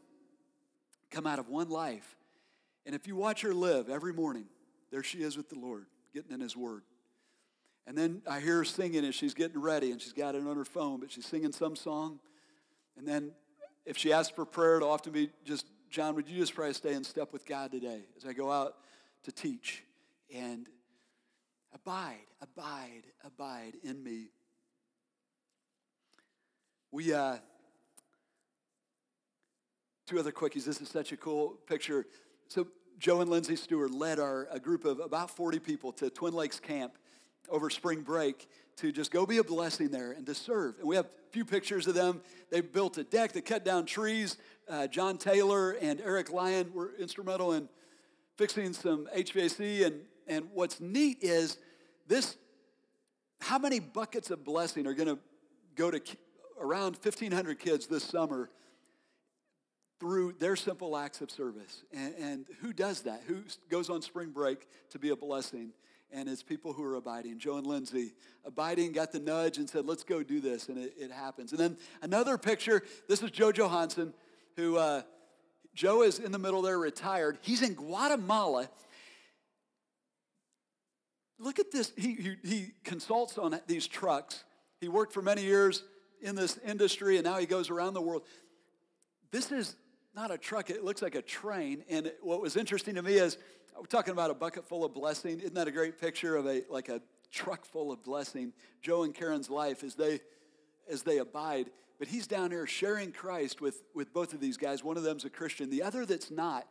[1.09, 2.15] come out of one life?
[2.85, 4.45] And if you watch her live every morning,
[4.91, 6.83] there she is with the Lord, getting in His Word.
[7.87, 10.55] And then I hear her singing as she's getting ready, and she's got it on
[10.55, 12.19] her phone, but she's singing some song.
[12.97, 13.31] And then
[13.85, 16.93] if she asks for prayer, it'll often be just, John, would you just pray stay
[16.93, 18.75] in step with God today as I go out
[19.23, 19.83] to teach?
[20.33, 20.67] And
[21.73, 24.29] abide, abide, abide in me.
[26.91, 27.37] We, uh,
[30.05, 30.65] two other quickies.
[30.65, 32.05] This is such a cool picture.
[32.51, 32.67] So,
[32.99, 36.59] Joe and Lindsay Stewart led our, a group of about 40 people to Twin Lakes
[36.59, 36.97] Camp
[37.47, 40.77] over spring break to just go be a blessing there and to serve.
[40.79, 42.19] And we have a few pictures of them.
[42.49, 44.35] They built a deck, they cut down trees.
[44.67, 47.69] Uh, John Taylor and Eric Lyon were instrumental in
[48.35, 49.85] fixing some HVAC.
[49.85, 51.57] And, and what's neat is
[52.09, 52.35] this
[53.39, 55.19] how many buckets of blessing are going to
[55.77, 56.01] go to
[56.59, 58.49] around 1,500 kids this summer
[60.01, 61.83] through their simple acts of service?
[61.93, 63.21] And, and who does that?
[63.27, 65.71] Who goes on spring break to be a blessing?
[66.13, 67.39] and it's people who are abiding.
[67.39, 68.11] Joe and Lindsay
[68.43, 71.51] abiding got the nudge and said, let's go do this, and it, it happens.
[71.51, 74.13] And then another picture, this is Joe Johansson,
[74.57, 75.03] who uh,
[75.73, 77.37] Joe is in the middle there, retired.
[77.41, 78.69] He's in Guatemala.
[81.39, 81.93] Look at this.
[81.95, 84.43] He, he, he consults on these trucks.
[84.81, 85.81] He worked for many years
[86.21, 88.23] in this industry, and now he goes around the world.
[89.31, 89.77] This is
[90.15, 91.83] not a truck, it looks like a train.
[91.89, 93.37] And what was interesting to me is
[93.77, 95.39] we're talking about a bucket full of blessing.
[95.39, 98.53] Isn't that a great picture of a like a truck full of blessing?
[98.81, 100.19] Joe and Karen's life as they
[100.89, 101.69] as they abide.
[102.01, 104.83] But he's down here sharing Christ with, with both of these guys.
[104.83, 106.67] One of them's a Christian, the other that's not.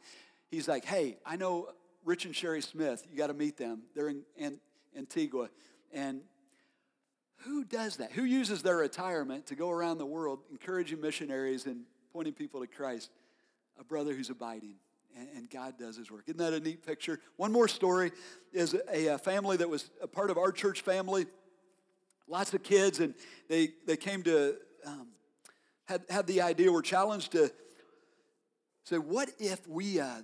[0.51, 1.69] He's like, hey, I know
[2.05, 3.07] Rich and Sherry Smith.
[3.09, 3.83] You got to meet them.
[3.95, 4.59] They're in, in
[4.97, 5.49] Antigua.
[5.93, 6.23] And
[7.45, 8.11] who does that?
[8.11, 12.67] Who uses their retirement to go around the world encouraging missionaries and pointing people to
[12.67, 13.11] Christ?
[13.81, 14.77] A brother who's abiding
[15.17, 16.25] and, God does his work.
[16.27, 17.19] Isn't that a neat picture?
[17.37, 18.13] One more story
[18.53, 21.27] is a, family that was a part of our church family.
[22.29, 23.15] Lots of kids, and
[23.49, 25.09] they, they came to, um,
[25.87, 27.51] had, had the idea, were challenged to
[28.85, 30.23] say, what if we uh,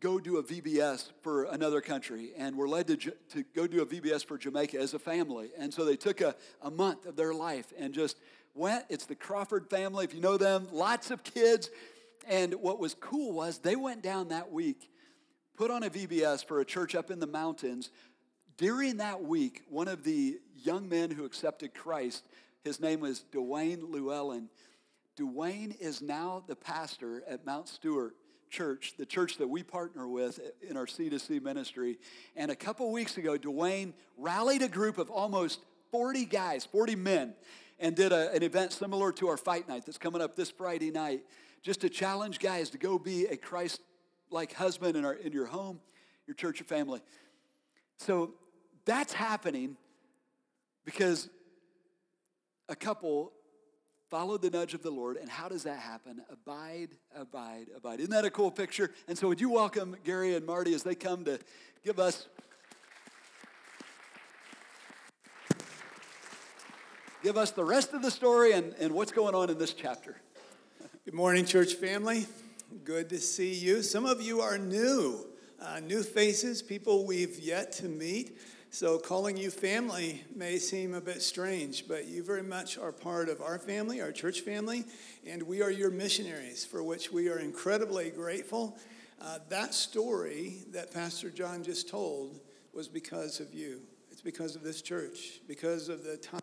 [0.00, 2.30] go do a VBS for another country?
[2.36, 5.50] And we're led to, to go do a VBS for Jamaica as a family.
[5.58, 8.16] And so they took a, a month of their life and just
[8.54, 8.84] went.
[8.88, 11.68] It's the Crawford family, if you know them, lots of kids
[12.28, 14.90] and what was cool was they went down that week,
[15.56, 17.90] put on a VBS for a church up in the mountains.
[18.56, 22.26] During that week, one of the young men who accepted Christ,
[22.62, 24.48] his name was Dwayne Llewellyn.
[25.16, 28.14] Dwayne is now the pastor at Mount Stewart
[28.50, 31.98] Church, the church that we partner with in our C2C ministry.
[32.36, 35.60] And a couple weeks ago, Dwayne rallied a group of almost
[35.90, 37.34] 40 guys, 40 men,
[37.78, 40.90] and did a, an event similar to our fight night that's coming up this Friday
[40.90, 41.24] night
[41.64, 43.80] just to challenge guys to go be a Christ
[44.30, 45.80] like husband in, our, in your home,
[46.26, 47.00] your church, your family.
[47.98, 48.34] So
[48.84, 49.76] that's happening
[50.84, 51.28] because
[52.68, 53.32] a couple
[54.10, 55.16] followed the nudge of the Lord.
[55.16, 56.22] And how does that happen?
[56.30, 58.00] Abide, abide, abide.
[58.00, 58.92] Isn't that a cool picture?
[59.08, 61.38] And so, would you welcome Gary and Marty as they come to
[61.82, 62.28] give us.
[67.22, 70.16] Give us the rest of the story and, and what's going on in this chapter.
[71.14, 72.26] Good morning, church family.
[72.82, 73.82] Good to see you.
[73.82, 75.24] Some of you are new,
[75.60, 78.40] uh, new faces, people we've yet to meet.
[78.70, 83.28] So, calling you family may seem a bit strange, but you very much are part
[83.28, 84.86] of our family, our church family,
[85.24, 88.76] and we are your missionaries, for which we are incredibly grateful.
[89.22, 92.40] Uh, that story that Pastor John just told
[92.72, 93.82] was because of you.
[94.10, 96.40] It's because of this church, because of the time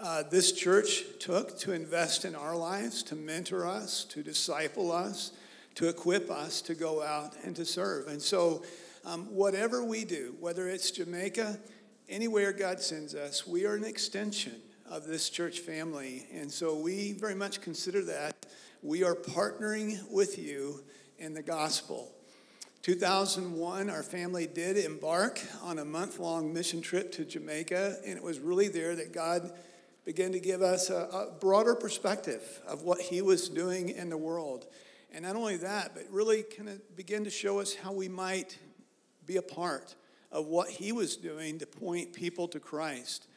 [0.00, 5.32] uh, this church took to invest in our lives, to mentor us, to disciple us,
[5.74, 8.06] to equip us to go out and to serve.
[8.08, 8.62] And so,
[9.04, 11.58] um, whatever we do, whether it's Jamaica,
[12.08, 16.26] anywhere God sends us, we are an extension of this church family.
[16.34, 18.46] And so we very much consider that
[18.82, 20.82] we are partnering with you
[21.18, 22.12] in the gospel.
[22.82, 28.22] 2001, our family did embark on a month long mission trip to Jamaica, and it
[28.22, 29.52] was really there that God
[30.10, 34.16] began to give us a, a, broader perspective of what He was doing in the
[34.16, 34.66] world.
[35.12, 38.58] And not only that, but really kind of begin to show us how we might
[39.24, 39.94] be a part
[40.32, 43.28] of what he was doing to point people to Christ.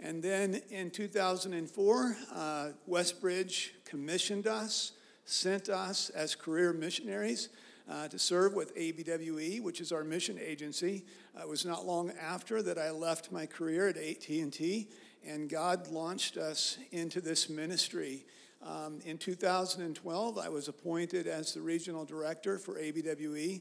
[0.00, 4.92] And then in 2004, uh, Westbridge commissioned us,
[5.26, 7.50] sent us as career missionaries
[7.90, 11.04] uh, to serve with ABWE, which is our mission agency.
[11.36, 14.88] Uh, it was not long after that I left my career at AT&T,
[15.26, 18.24] and God launched us into this ministry.
[18.62, 23.60] Um, in 2012, I was appointed as the regional director for ABWE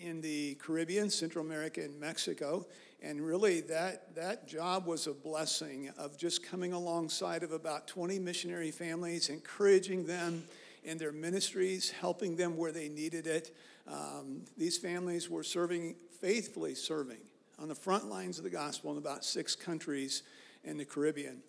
[0.00, 2.66] in the Caribbean, Central America, and Mexico.
[3.02, 8.18] And really, that, that job was a blessing of just coming alongside of about 20
[8.18, 10.44] missionary families, encouraging them
[10.84, 13.54] in their ministries, helping them where they needed it.
[13.88, 17.20] Um, these families were serving, faithfully serving,
[17.58, 20.22] on the front lines of the gospel in about six countries
[20.64, 21.42] in the Caribbean.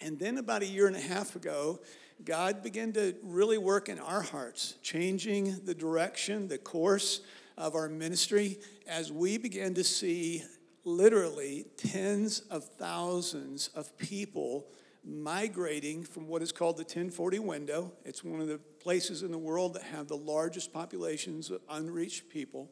[0.00, 1.80] And then, about a year and a half ago,
[2.24, 7.20] God began to really work in our hearts, changing the direction, the course
[7.56, 10.42] of our ministry as we began to see
[10.84, 14.66] literally tens of thousands of people
[15.04, 17.92] migrating from what is called the 1040 window.
[18.04, 22.28] It's one of the places in the world that have the largest populations of unreached
[22.28, 22.70] people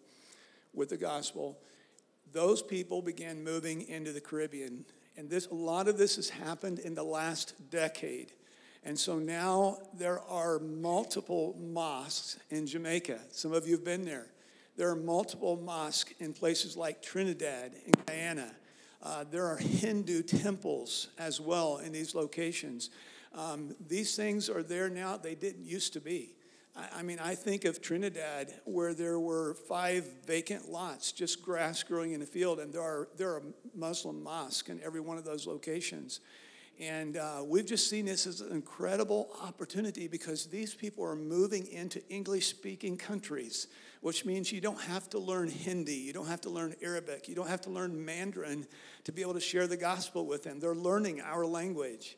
[0.72, 1.58] with the gospel.
[2.32, 4.84] Those people began moving into the Caribbean.
[5.20, 8.32] And this, a lot of this has happened in the last decade.
[8.84, 13.18] And so now there are multiple mosques in Jamaica.
[13.30, 14.28] Some of you have been there.
[14.78, 18.50] There are multiple mosques in places like Trinidad and Guyana.
[19.02, 22.88] Uh, there are Hindu temples as well in these locations.
[23.34, 26.32] Um, these things are there now, they didn't used to be.
[26.76, 32.12] I, mean, I think of Trinidad where there were five vacant lots, just grass growing
[32.12, 33.42] in the field, and there are, there are
[33.74, 36.20] Muslim mosques in every one of those locations.
[36.78, 41.66] And uh, we've just seen this as an incredible opportunity because these people are moving
[41.66, 43.66] into English speaking countries,
[44.00, 47.34] which means you don't have to learn Hindi, you don't have to learn Arabic, you
[47.34, 48.66] don't have to learn Mandarin
[49.04, 50.58] to be able to share the gospel with them.
[50.58, 52.16] They're learning our language.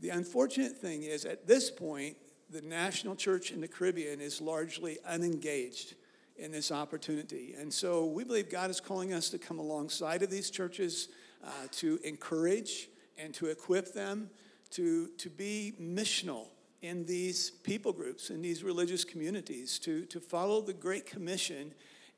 [0.00, 2.16] The unfortunate thing is, at this point,
[2.52, 5.94] the national church in the Caribbean is largely unengaged
[6.36, 7.54] in this opportunity.
[7.58, 11.08] And so we believe God is calling us to come alongside of these churches
[11.44, 14.28] uh, to encourage and to equip them
[14.70, 16.48] to, to be missional
[16.82, 21.72] in these people groups, in these religious communities, to, to follow the Great Commission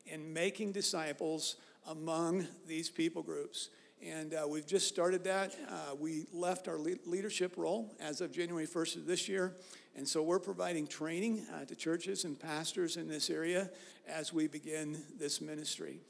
[0.06, 1.56] in making disciples
[1.86, 3.70] among these people groups.
[4.02, 5.54] And uh, we've just started that.
[5.68, 9.54] Uh, we left our le- leadership role as of January 1st of this year.
[9.96, 13.70] And so we're providing training uh, to churches and pastors in this area
[14.08, 16.00] as we begin this ministry.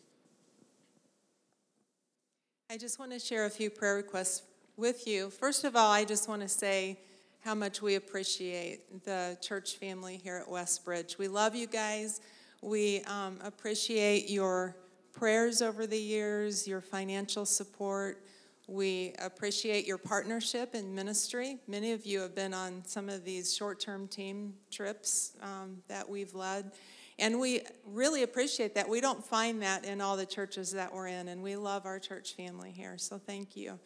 [2.71, 4.43] I just want to share a few prayer requests
[4.77, 5.31] with you.
[5.31, 6.99] First of all, I just want to say
[7.41, 11.19] how much we appreciate the church family here at Westbridge.
[11.19, 12.23] We love you guys.
[12.63, 14.75] We um, appreciate your
[15.13, 18.25] prayers over the years, your financial support.
[18.67, 21.59] We appreciate your partnership in ministry.
[21.69, 26.09] Many of you have been on some of these short term team trips um, that
[26.09, 26.73] we've led.
[27.19, 28.89] And we really appreciate that.
[28.89, 31.99] We don't find that in all the churches that we're in, and we love our
[31.99, 32.97] church family here.
[32.97, 33.79] So thank you.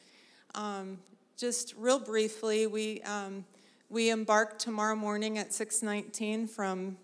[0.55, 0.99] Um,
[1.37, 3.45] just real briefly, we um,
[3.91, 6.97] we embark tomorrow morning at 6:19 from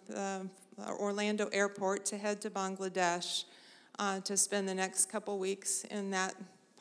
[0.78, 3.44] Orlando Airport to head to Bangladesh
[3.98, 6.34] uh, to spend the next couple weeks in that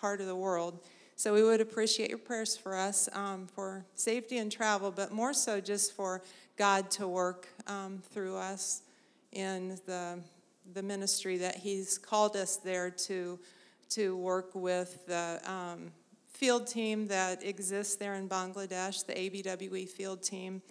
[0.04, 0.82] part of the world.
[1.16, 5.34] So we would appreciate your prayers for us um, for safety and travel, but more
[5.34, 6.22] so just for
[6.58, 8.82] God to work um, through us
[9.32, 10.20] in the
[10.74, 13.40] the ministry that He's called us there to
[13.92, 15.94] to work with the um,
[16.28, 20.62] field team that exists there in Bangladesh, the ABWE field team,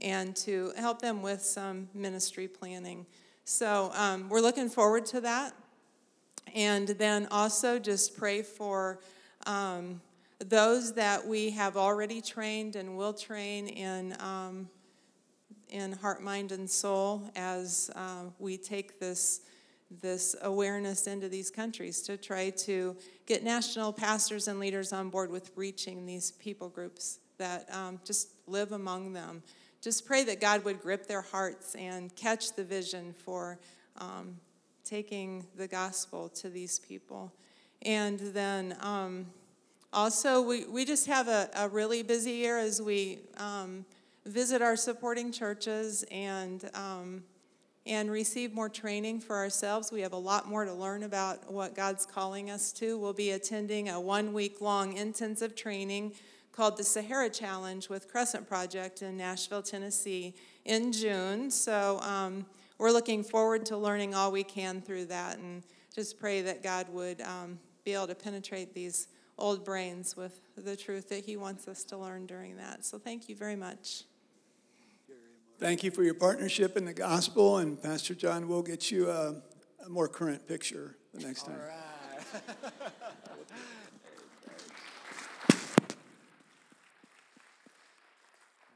[0.00, 3.06] and to help them with some ministry planning.
[3.44, 5.54] So um, we're looking forward to that.
[6.54, 8.98] And then also just pray for
[9.46, 10.00] um,
[10.38, 14.68] those that we have already trained and will train in, um,
[15.68, 19.40] in heart, mind, and soul as uh, we take this,
[20.00, 25.30] this awareness into these countries to try to get national pastors and leaders on board
[25.30, 29.42] with reaching these people groups that um, just live among them.
[29.80, 33.58] Just pray that God would grip their hearts and catch the vision for
[33.98, 34.36] um,
[34.90, 37.32] taking the gospel to these people.
[37.82, 39.26] And then um,
[39.92, 43.84] also, we, we just have a, a really busy year as we um,
[44.26, 47.22] visit our supporting churches and, um,
[47.86, 49.92] and receive more training for ourselves.
[49.92, 52.98] We have a lot more to learn about what God's calling us to.
[52.98, 56.14] We'll be attending a one week long intensive training
[56.50, 60.34] called the Sahara Challenge with Crescent Project in Nashville, Tennessee
[60.64, 61.48] in June.
[61.52, 62.44] So, um,
[62.80, 65.62] we're looking forward to learning all we can through that and
[65.94, 70.74] just pray that God would um, be able to penetrate these old brains with the
[70.74, 72.86] truth that He wants us to learn during that.
[72.86, 74.04] So thank you very much.
[75.58, 79.34] Thank you for your partnership in the gospel, and Pastor John will get you a,
[79.84, 81.58] a more current picture the next time.
[81.60, 82.72] All right.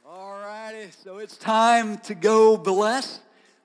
[0.06, 3.20] All righty, so it's time to go bless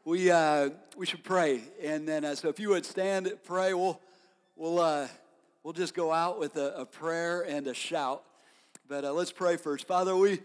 [0.10, 1.62] we, uh, we should pray.
[1.84, 4.02] And then, uh, so if you would stand, pray, we'll,
[4.56, 5.08] we'll, uh,
[5.62, 8.24] we'll just go out with a, a prayer and a shout.
[8.88, 9.86] But uh, let's pray first.
[9.86, 10.40] Father, we,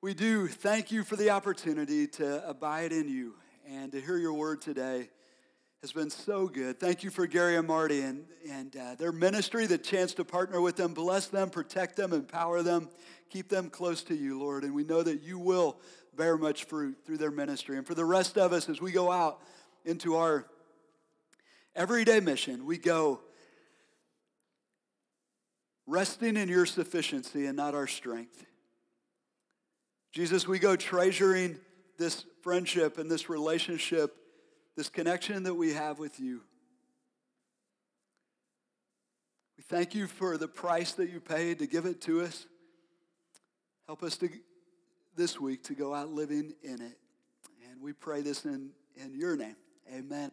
[0.00, 3.34] we do thank you for the opportunity to abide in you
[3.68, 5.10] and to hear your word today
[5.82, 6.80] has been so good.
[6.80, 10.60] Thank you for Gary and Marty and, and uh, their ministry, the chance to partner
[10.60, 10.92] with them.
[10.92, 12.88] Bless them, protect them, empower them,
[13.30, 14.64] keep them close to you, Lord.
[14.64, 15.78] And we know that you will
[16.16, 17.76] bear much fruit through their ministry.
[17.76, 19.40] And for the rest of us, as we go out
[19.84, 20.46] into our
[21.74, 23.20] everyday mission, we go
[25.86, 28.44] resting in your sufficiency and not our strength.
[30.12, 31.58] Jesus, we go treasuring
[31.98, 34.14] this friendship and this relationship,
[34.76, 36.42] this connection that we have with you.
[39.56, 42.46] We thank you for the price that you paid to give it to us.
[43.86, 44.28] Help us to
[45.16, 46.98] this week to go out living in it.
[47.70, 49.56] And we pray this in, in your name.
[49.92, 50.30] Amen.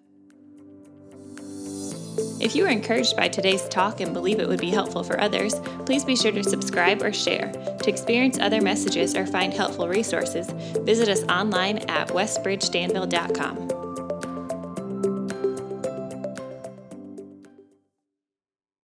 [2.42, 5.56] If you were encouraged by today's talk and believe it would be helpful for others,
[5.86, 7.52] please be sure to subscribe or share.
[7.52, 10.50] To experience other messages or find helpful resources,
[10.80, 13.79] visit us online at westbridgedanville.com.